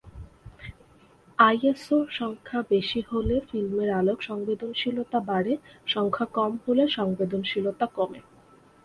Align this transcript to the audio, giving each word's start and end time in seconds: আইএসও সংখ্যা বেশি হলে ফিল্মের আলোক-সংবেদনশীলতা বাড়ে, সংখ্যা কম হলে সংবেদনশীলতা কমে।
আইএসও 1.39 1.97
সংখ্যা 2.11 2.59
বেশি 2.69 2.99
হলে 3.09 3.35
ফিল্মের 3.49 3.89
আলোক-সংবেদনশীলতা 3.91 5.19
বাড়ে, 5.29 5.53
সংখ্যা 5.87 6.25
কম 6.37 6.51
হলে 6.65 6.83
সংবেদনশীলতা 6.97 7.85
কমে। 7.95 8.19